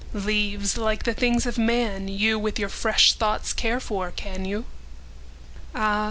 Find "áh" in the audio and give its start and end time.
5.75-5.99